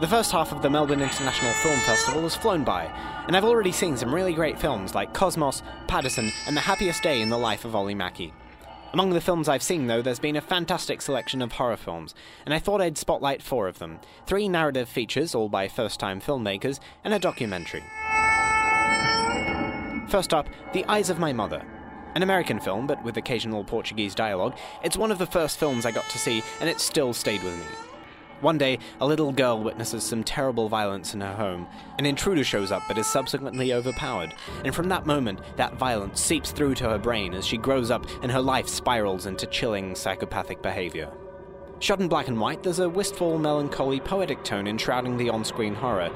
The 0.00 0.08
first 0.08 0.32
half 0.32 0.50
of 0.50 0.60
the 0.60 0.68
Melbourne 0.68 1.00
International 1.00 1.52
Film 1.52 1.78
Festival 1.80 2.22
has 2.22 2.34
flown 2.34 2.64
by, 2.64 2.86
and 3.28 3.36
I've 3.36 3.44
already 3.44 3.70
seen 3.70 3.96
some 3.96 4.12
really 4.12 4.32
great 4.32 4.58
films 4.58 4.92
like 4.92 5.14
Cosmos, 5.14 5.62
Paterson, 5.86 6.32
and 6.48 6.56
The 6.56 6.62
Happiest 6.62 7.00
Day 7.00 7.22
in 7.22 7.28
the 7.28 7.38
Life 7.38 7.64
of 7.64 7.76
Olli 7.76 7.94
Mäki. 7.94 8.32
Among 8.92 9.10
the 9.10 9.20
films 9.20 9.48
I've 9.48 9.62
seen, 9.62 9.86
though, 9.86 10.02
there's 10.02 10.18
been 10.18 10.34
a 10.34 10.40
fantastic 10.40 11.00
selection 11.00 11.40
of 11.40 11.52
horror 11.52 11.76
films, 11.76 12.12
and 12.44 12.52
I 12.52 12.58
thought 12.58 12.80
I'd 12.80 12.98
spotlight 12.98 13.40
four 13.40 13.68
of 13.68 13.78
them 13.78 14.00
three 14.26 14.48
narrative 14.48 14.88
features, 14.88 15.32
all 15.32 15.48
by 15.48 15.68
first 15.68 16.00
time 16.00 16.20
filmmakers, 16.20 16.80
and 17.04 17.14
a 17.14 17.20
documentary. 17.20 17.84
First 20.08 20.34
up, 20.34 20.48
The 20.72 20.84
Eyes 20.88 21.08
of 21.08 21.20
My 21.20 21.32
Mother. 21.32 21.64
An 22.16 22.22
American 22.22 22.58
film, 22.58 22.88
but 22.88 23.02
with 23.04 23.16
occasional 23.16 23.62
Portuguese 23.62 24.16
dialogue, 24.16 24.56
it's 24.82 24.96
one 24.96 25.12
of 25.12 25.18
the 25.18 25.26
first 25.26 25.58
films 25.58 25.86
I 25.86 25.92
got 25.92 26.08
to 26.10 26.18
see, 26.18 26.42
and 26.60 26.68
it 26.68 26.80
still 26.80 27.12
stayed 27.12 27.44
with 27.44 27.56
me. 27.56 27.93
One 28.44 28.58
day, 28.58 28.78
a 29.00 29.06
little 29.06 29.32
girl 29.32 29.62
witnesses 29.62 30.04
some 30.04 30.22
terrible 30.22 30.68
violence 30.68 31.14
in 31.14 31.22
her 31.22 31.32
home. 31.32 31.66
An 31.98 32.04
intruder 32.04 32.44
shows 32.44 32.70
up 32.70 32.82
but 32.86 32.98
is 32.98 33.06
subsequently 33.06 33.72
overpowered, 33.72 34.34
and 34.66 34.74
from 34.74 34.90
that 34.90 35.06
moment, 35.06 35.40
that 35.56 35.78
violence 35.78 36.20
seeps 36.20 36.52
through 36.52 36.74
to 36.74 36.90
her 36.90 36.98
brain 36.98 37.32
as 37.32 37.46
she 37.46 37.56
grows 37.56 37.90
up 37.90 38.06
and 38.22 38.30
her 38.30 38.42
life 38.42 38.68
spirals 38.68 39.24
into 39.24 39.46
chilling 39.46 39.94
psychopathic 39.94 40.60
behavior. 40.60 41.10
Shot 41.78 42.00
in 42.00 42.08
black 42.08 42.28
and 42.28 42.38
white, 42.38 42.62
there's 42.62 42.80
a 42.80 42.88
wistful, 42.88 43.38
melancholy, 43.38 43.98
poetic 43.98 44.44
tone 44.44 44.66
enshrouding 44.66 45.16
the 45.16 45.30
on 45.30 45.42
screen 45.42 45.74
horror. 45.74 46.10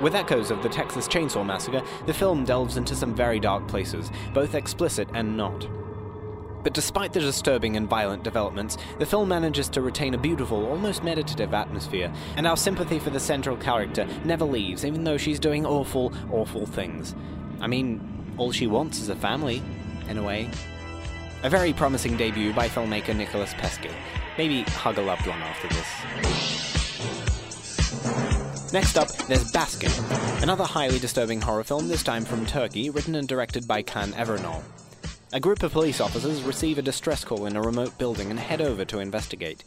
With 0.00 0.14
echoes 0.14 0.50
of 0.50 0.62
the 0.62 0.70
Texas 0.70 1.06
Chainsaw 1.06 1.44
Massacre, 1.44 1.82
the 2.06 2.14
film 2.14 2.46
delves 2.46 2.78
into 2.78 2.96
some 2.96 3.14
very 3.14 3.38
dark 3.38 3.68
places, 3.68 4.10
both 4.32 4.54
explicit 4.54 5.10
and 5.12 5.36
not. 5.36 5.68
But 6.62 6.74
despite 6.74 7.12
the 7.12 7.20
disturbing 7.20 7.76
and 7.76 7.88
violent 7.88 8.24
developments, 8.24 8.76
the 8.98 9.06
film 9.06 9.28
manages 9.28 9.68
to 9.70 9.80
retain 9.80 10.14
a 10.14 10.18
beautiful, 10.18 10.66
almost 10.66 11.04
meditative 11.04 11.54
atmosphere, 11.54 12.12
and 12.36 12.46
our 12.46 12.56
sympathy 12.56 12.98
for 12.98 13.10
the 13.10 13.20
central 13.20 13.56
character 13.56 14.06
never 14.24 14.44
leaves, 14.44 14.84
even 14.84 15.04
though 15.04 15.16
she's 15.16 15.38
doing 15.38 15.64
awful, 15.64 16.12
awful 16.32 16.66
things. 16.66 17.14
I 17.60 17.66
mean, 17.66 18.34
all 18.36 18.52
she 18.52 18.66
wants 18.66 19.00
is 19.00 19.08
a 19.08 19.16
family, 19.16 19.62
in 20.08 20.18
a 20.18 20.22
way. 20.22 20.50
A 21.44 21.50
very 21.50 21.72
promising 21.72 22.16
debut 22.16 22.52
by 22.52 22.68
filmmaker 22.68 23.14
Nicolas 23.16 23.54
Pesce. 23.54 23.92
Maybe 24.36 24.62
hug 24.62 24.98
a 24.98 25.02
loved 25.02 25.26
one 25.26 25.40
after 25.40 25.68
this. 25.68 25.86
Next 28.72 28.98
up, 28.98 29.08
there's 29.28 29.50
Baskin, 29.50 30.42
another 30.42 30.64
highly 30.64 30.98
disturbing 30.98 31.40
horror 31.40 31.64
film, 31.64 31.88
this 31.88 32.02
time 32.02 32.24
from 32.24 32.44
Turkey, 32.44 32.90
written 32.90 33.14
and 33.14 33.26
directed 33.26 33.66
by 33.66 33.80
Can 33.82 34.12
Evrenol. 34.12 34.62
A 35.30 35.40
group 35.40 35.62
of 35.62 35.72
police 35.72 36.00
officers 36.00 36.42
receive 36.42 36.78
a 36.78 36.82
distress 36.82 37.22
call 37.22 37.44
in 37.44 37.54
a 37.54 37.60
remote 37.60 37.98
building 37.98 38.30
and 38.30 38.40
head 38.40 38.62
over 38.62 38.86
to 38.86 39.00
investigate. 39.00 39.62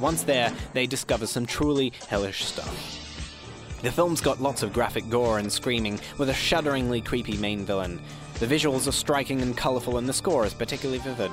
Once 0.00 0.22
there, 0.22 0.50
they 0.72 0.86
discover 0.86 1.26
some 1.26 1.44
truly 1.44 1.92
hellish 2.08 2.46
stuff. 2.46 3.78
The 3.82 3.92
film's 3.92 4.22
got 4.22 4.40
lots 4.40 4.62
of 4.62 4.72
graphic 4.72 5.10
gore 5.10 5.38
and 5.38 5.52
screaming, 5.52 6.00
with 6.16 6.30
a 6.30 6.34
shudderingly 6.34 7.02
creepy 7.02 7.36
main 7.36 7.66
villain. 7.66 8.00
The 8.38 8.46
visuals 8.46 8.88
are 8.88 8.92
striking 8.92 9.42
and 9.42 9.54
colourful, 9.54 9.98
and 9.98 10.08
the 10.08 10.14
score 10.14 10.46
is 10.46 10.54
particularly 10.54 11.00
vivid. 11.00 11.32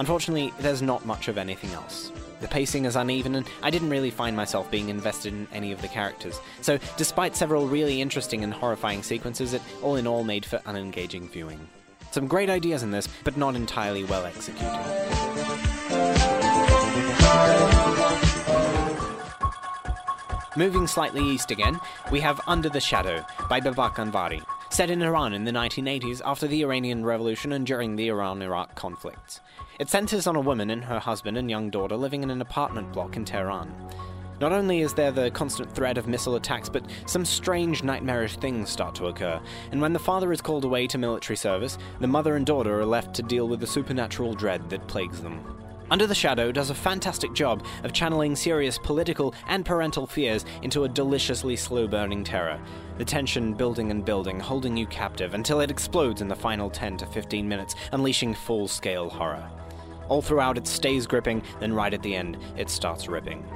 Unfortunately, 0.00 0.52
there's 0.58 0.82
not 0.82 1.06
much 1.06 1.28
of 1.28 1.38
anything 1.38 1.70
else. 1.70 2.10
The 2.40 2.48
pacing 2.48 2.86
is 2.86 2.96
uneven, 2.96 3.36
and 3.36 3.46
I 3.62 3.70
didn't 3.70 3.90
really 3.90 4.10
find 4.10 4.34
myself 4.34 4.68
being 4.68 4.88
invested 4.88 5.32
in 5.32 5.46
any 5.52 5.70
of 5.70 5.80
the 5.80 5.86
characters. 5.86 6.40
So, 6.60 6.76
despite 6.96 7.36
several 7.36 7.68
really 7.68 8.00
interesting 8.00 8.42
and 8.42 8.52
horrifying 8.52 9.04
sequences, 9.04 9.54
it 9.54 9.62
all 9.80 9.94
in 9.94 10.08
all 10.08 10.24
made 10.24 10.44
for 10.44 10.58
unengaging 10.66 11.28
viewing. 11.28 11.68
Some 12.12 12.26
great 12.26 12.50
ideas 12.50 12.82
in 12.82 12.90
this, 12.90 13.08
but 13.24 13.38
not 13.38 13.56
entirely 13.56 14.04
well 14.04 14.26
executed. 14.26 14.68
Moving 20.54 20.86
slightly 20.86 21.24
east 21.24 21.50
again, 21.50 21.80
we 22.10 22.20
have 22.20 22.38
Under 22.46 22.68
the 22.68 22.80
Shadow 22.80 23.24
by 23.48 23.60
Babak 23.60 23.94
Anvari, 23.94 24.44
set 24.68 24.90
in 24.90 25.00
Iran 25.00 25.32
in 25.32 25.44
the 25.44 25.52
1980s 25.52 26.20
after 26.22 26.46
the 26.46 26.60
Iranian 26.60 27.02
Revolution 27.02 27.52
and 27.52 27.66
during 27.66 27.96
the 27.96 28.08
Iran 28.08 28.42
Iraq 28.42 28.74
conflicts. 28.74 29.40
It 29.78 29.88
centers 29.88 30.26
on 30.26 30.36
a 30.36 30.40
woman 30.40 30.68
and 30.68 30.84
her 30.84 30.98
husband 30.98 31.38
and 31.38 31.48
young 31.48 31.70
daughter 31.70 31.96
living 31.96 32.22
in 32.22 32.28
an 32.28 32.42
apartment 32.42 32.92
block 32.92 33.16
in 33.16 33.24
Tehran. 33.24 33.74
Not 34.42 34.50
only 34.50 34.80
is 34.80 34.92
there 34.92 35.12
the 35.12 35.30
constant 35.30 35.72
threat 35.72 35.96
of 35.96 36.08
missile 36.08 36.34
attacks, 36.34 36.68
but 36.68 36.84
some 37.06 37.24
strange 37.24 37.84
nightmarish 37.84 38.38
things 38.38 38.70
start 38.70 38.92
to 38.96 39.06
occur, 39.06 39.40
and 39.70 39.80
when 39.80 39.92
the 39.92 40.00
father 40.00 40.32
is 40.32 40.40
called 40.40 40.64
away 40.64 40.88
to 40.88 40.98
military 40.98 41.36
service, 41.36 41.78
the 42.00 42.08
mother 42.08 42.34
and 42.34 42.44
daughter 42.44 42.80
are 42.80 42.84
left 42.84 43.14
to 43.14 43.22
deal 43.22 43.46
with 43.46 43.60
the 43.60 43.68
supernatural 43.68 44.34
dread 44.34 44.68
that 44.68 44.88
plagues 44.88 45.20
them. 45.20 45.44
Under 45.92 46.08
the 46.08 46.14
Shadow 46.16 46.50
does 46.50 46.70
a 46.70 46.74
fantastic 46.74 47.34
job 47.34 47.64
of 47.84 47.92
channeling 47.92 48.34
serious 48.34 48.78
political 48.78 49.32
and 49.46 49.64
parental 49.64 50.08
fears 50.08 50.44
into 50.62 50.82
a 50.82 50.88
deliciously 50.88 51.54
slow 51.54 51.86
burning 51.86 52.24
terror. 52.24 52.60
The 52.98 53.04
tension 53.04 53.54
building 53.54 53.92
and 53.92 54.04
building, 54.04 54.40
holding 54.40 54.76
you 54.76 54.88
captive 54.88 55.34
until 55.34 55.60
it 55.60 55.70
explodes 55.70 56.20
in 56.20 56.26
the 56.26 56.34
final 56.34 56.68
10 56.68 56.96
to 56.96 57.06
15 57.06 57.48
minutes, 57.48 57.76
unleashing 57.92 58.34
full 58.34 58.66
scale 58.66 59.08
horror. 59.08 59.48
All 60.08 60.20
throughout, 60.20 60.58
it 60.58 60.66
stays 60.66 61.06
gripping, 61.06 61.44
then 61.60 61.72
right 61.72 61.94
at 61.94 62.02
the 62.02 62.16
end, 62.16 62.38
it 62.56 62.70
starts 62.70 63.06
ripping. 63.06 63.46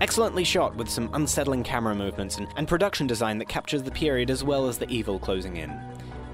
Excellently 0.00 0.44
shot 0.44 0.76
with 0.76 0.88
some 0.88 1.10
unsettling 1.12 1.64
camera 1.64 1.94
movements 1.94 2.38
and, 2.38 2.46
and, 2.56 2.68
production 2.68 3.08
design 3.08 3.38
that 3.38 3.48
captures 3.48 3.82
the 3.82 3.90
period 3.90 4.30
as 4.30 4.44
well 4.44 4.68
as 4.68 4.78
the 4.78 4.88
evil 4.88 5.18
closing 5.18 5.56
in. 5.56 5.76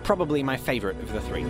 Probably 0.02 0.42
my 0.42 0.56
favourite 0.56 1.00
of 1.00 1.10
the 1.10 1.20
three. 1.22 1.44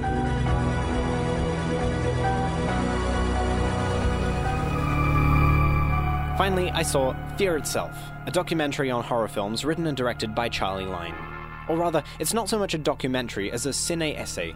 Finally, 6.38 6.70
I 6.70 6.82
saw 6.82 7.14
Fear 7.36 7.56
Itself, 7.56 7.96
a 8.26 8.30
documentary 8.30 8.92
on 8.92 9.02
horror 9.02 9.28
films 9.28 9.64
written 9.64 9.86
and 9.86 9.96
directed 9.96 10.36
by 10.36 10.48
Charlie 10.48 10.84
Lyne. 10.84 11.14
Or 11.68 11.76
rather, 11.76 12.04
it's 12.20 12.34
not 12.34 12.48
so 12.48 12.58
much 12.58 12.74
a 12.74 12.78
documentary 12.78 13.50
as 13.50 13.66
a 13.66 13.70
cine 13.70 14.16
essay, 14.16 14.54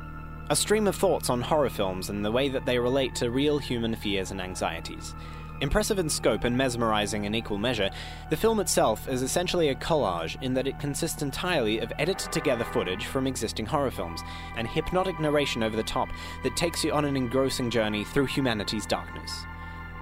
a 0.50 0.56
stream 0.56 0.86
of 0.86 0.96
thoughts 0.96 1.28
on 1.28 1.42
horror 1.42 1.68
films 1.68 2.08
and 2.08 2.24
the 2.24 2.32
way 2.32 2.48
that 2.48 2.64
they 2.64 2.78
relate 2.78 3.14
to 3.16 3.30
real 3.30 3.58
human 3.58 3.94
fears 3.94 4.30
and 4.30 4.40
anxieties. 4.40 5.14
Impressive 5.60 5.98
in 5.98 6.08
scope 6.08 6.44
and 6.44 6.56
mesmerizing 6.56 7.24
in 7.24 7.34
equal 7.34 7.58
measure, 7.58 7.90
the 8.30 8.36
film 8.36 8.60
itself 8.60 9.08
is 9.08 9.22
essentially 9.22 9.68
a 9.68 9.74
collage 9.74 10.40
in 10.40 10.54
that 10.54 10.68
it 10.68 10.78
consists 10.78 11.20
entirely 11.20 11.80
of 11.80 11.92
edited 11.98 12.32
together 12.32 12.64
footage 12.64 13.06
from 13.06 13.26
existing 13.26 13.66
horror 13.66 13.90
films, 13.90 14.22
and 14.56 14.68
hypnotic 14.68 15.18
narration 15.18 15.62
over 15.62 15.76
the 15.76 15.82
top 15.82 16.08
that 16.44 16.56
takes 16.56 16.84
you 16.84 16.92
on 16.92 17.04
an 17.04 17.16
engrossing 17.16 17.70
journey 17.70 18.04
through 18.04 18.26
humanity's 18.26 18.86
darkness. 18.86 19.44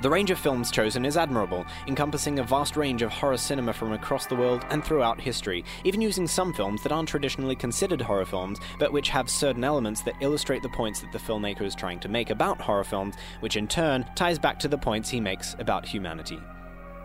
The 0.03 0.11
range 0.11 0.31
of 0.31 0.39
films 0.39 0.71
chosen 0.71 1.07
is 1.07 1.17
admirable, 1.17 1.65
encompassing 1.87 2.39
a 2.39 2.43
vast 2.43 2.77
range 2.77 3.01
of 3.01 3.11
horror 3.11 3.39
cinema 3.39 3.73
from 3.73 3.95
across 3.95 4.27
the 4.27 4.37
world 4.37 4.62
and 4.69 4.84
throughout 4.84 5.19
history, 5.19 5.65
even 5.84 6.03
using 6.03 6.27
some 6.27 6.53
films 6.53 6.83
that 6.83 6.93
aren't 6.93 7.09
traditionally 7.09 7.57
considered 7.57 8.03
horror 8.03 8.27
films, 8.27 8.59
but 8.79 8.93
which 8.93 9.09
have 9.09 9.31
certain 9.31 9.65
elements 9.65 10.03
that 10.03 10.15
illustrate 10.21 10.62
the 10.62 10.69
points 10.69 11.01
that 11.01 11.12
the 11.12 11.19
filmmaker 11.19 11.62
is 11.62 11.75
trying 11.75 11.99
to 12.01 12.11
make 12.11 12.29
about 12.29 12.61
horror 12.61 12.84
films, 12.84 13.15
which 13.41 13.57
in 13.57 13.67
turn 13.67 14.05
ties 14.15 14.39
back 14.39 14.59
to 14.59 14.69
the 14.69 14.77
points 14.77 15.09
he 15.09 15.19
makes 15.19 15.57
about 15.61 15.87
humanity. 15.87 16.39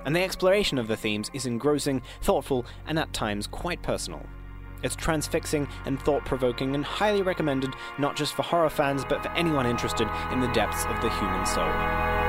And 0.05 0.13
the 0.13 0.23
exploration 0.23 0.77
of 0.77 0.89
the 0.89 0.97
themes 0.97 1.31
is 1.33 1.45
engrossing, 1.45 2.01
thoughtful, 2.21 2.65
and 2.87 2.99
at 2.99 3.13
times 3.13 3.47
quite 3.47 3.81
personal. 3.81 4.25
It's 4.83 4.97
transfixing 4.97 5.65
and 5.85 5.97
thought 6.01 6.25
provoking 6.25 6.75
and 6.75 6.83
highly 6.83 7.21
recommended 7.21 7.73
not 7.99 8.17
just 8.17 8.33
for 8.33 8.41
horror 8.41 8.69
fans 8.69 9.05
but 9.07 9.23
for 9.23 9.29
anyone 9.29 9.65
interested 9.65 10.09
in 10.33 10.41
the 10.41 10.51
depths 10.51 10.83
of 10.85 10.99
the 11.01 11.09
human 11.09 11.45
soul. 11.45 12.20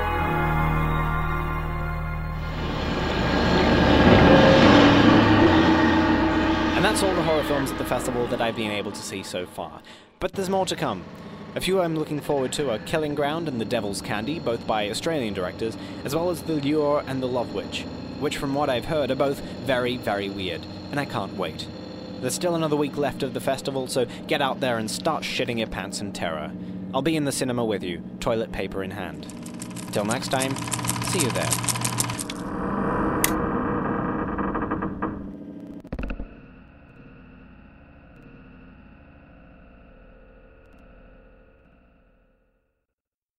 That's 6.93 7.05
all 7.05 7.15
the 7.15 7.23
horror 7.23 7.43
films 7.45 7.73
at 7.73 7.79
the 7.79 7.85
festival 7.87 8.27
that 8.27 8.43
I've 8.43 8.55
been 8.55 8.71
able 8.71 8.93
to 8.93 9.03
see 9.03 9.23
so 9.23 9.47
far. 9.47 9.81
But 10.21 10.35
there's 10.35 10.51
more 10.51 10.67
to 10.67 10.77
come. 10.77 11.03
A 11.55 11.61
few 11.63 11.81
I'm 11.81 11.97
looking 11.97 12.21
forward 12.21 12.53
to 12.53 12.71
are 12.71 12.79
Killing 12.81 13.15
Ground 13.15 13.49
and 13.49 13.59
The 13.59 13.65
Devil's 13.65 14.03
Candy, 14.03 14.39
both 14.39 14.67
by 14.67 14.91
Australian 14.91 15.33
directors, 15.33 15.75
as 16.05 16.15
well 16.15 16.29
as 16.29 16.43
The 16.43 16.61
Lure 16.61 17.03
and 17.06 17.23
The 17.23 17.29
Love 17.29 17.55
Witch, 17.55 17.87
which, 18.21 18.37
from 18.37 18.55
what 18.55 18.69
I've 18.69 18.85
heard, 18.85 19.11
are 19.11 19.15
both 19.15 19.41
very, 19.41 19.97
very 19.97 20.29
weird, 20.29 20.67
and 20.91 21.00
I 21.00 21.06
can't 21.06 21.39
wait. 21.39 21.67
There's 22.21 22.35
still 22.35 22.55
another 22.55 22.77
week 22.77 22.99
left 22.99 23.23
of 23.23 23.33
the 23.33 23.41
festival, 23.41 23.87
so 23.87 24.05
get 24.27 24.43
out 24.43 24.61
there 24.61 24.77
and 24.77 24.91
start 24.91 25.23
shitting 25.23 25.56
your 25.61 25.69
pants 25.69 26.03
in 26.03 26.12
terror. 26.12 26.53
I'll 26.93 27.00
be 27.00 27.17
in 27.17 27.25
the 27.25 27.33
cinema 27.33 27.65
with 27.65 27.83
you, 27.83 28.03
toilet 28.21 28.53
paper 28.53 28.83
in 28.83 28.91
hand. 28.91 29.27
Till 29.93 30.05
next 30.05 30.29
time, 30.29 30.55
see 31.05 31.21
you 31.21 31.31
there. 31.31 31.92